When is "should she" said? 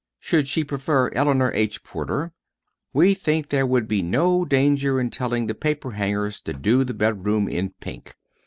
0.19-0.63